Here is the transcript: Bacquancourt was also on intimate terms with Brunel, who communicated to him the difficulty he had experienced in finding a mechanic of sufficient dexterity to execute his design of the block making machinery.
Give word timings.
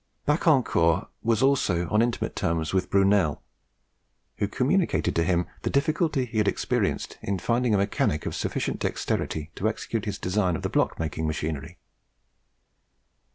Bacquancourt 0.25 1.09
was 1.21 1.43
also 1.43 1.87
on 1.89 2.01
intimate 2.01 2.35
terms 2.35 2.73
with 2.73 2.89
Brunel, 2.89 3.43
who 4.37 4.47
communicated 4.47 5.15
to 5.15 5.23
him 5.23 5.45
the 5.61 5.69
difficulty 5.69 6.25
he 6.25 6.39
had 6.39 6.47
experienced 6.47 7.19
in 7.21 7.37
finding 7.37 7.75
a 7.75 7.77
mechanic 7.77 8.25
of 8.25 8.33
sufficient 8.33 8.79
dexterity 8.79 9.51
to 9.53 9.69
execute 9.69 10.05
his 10.05 10.17
design 10.17 10.55
of 10.55 10.63
the 10.63 10.69
block 10.69 10.97
making 10.99 11.27
machinery. 11.27 11.77